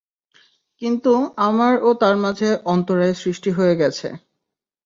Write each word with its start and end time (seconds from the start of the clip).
কিন্তু 0.81 1.13
আমার 1.47 1.73
ও 1.81 1.89
তার 2.01 2.15
মাঝে 2.23 2.49
অন্তরায় 2.65 3.15
সৃষ্টি 3.21 3.49
হয়ে 3.51 3.75
গেছে। 3.75 4.07